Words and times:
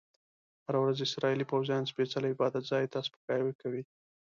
هره 0.65 0.79
ورځ 0.83 0.97
اسرایلي 1.07 1.45
پوځیان 1.51 1.83
سپیڅلي 1.91 2.29
عبادت 2.35 2.63
ځای 2.71 2.85
ته 2.93 2.99
سپکاوی 3.07 3.53
کوي. 3.61 3.83